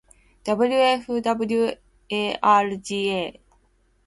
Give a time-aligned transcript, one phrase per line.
[0.45, 3.25] wfwarga